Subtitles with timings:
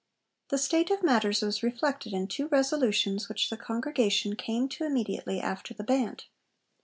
[0.49, 5.39] The state of matters was reflected in two resolutions which the Congregation came to immediately
[5.39, 6.23] after the Band.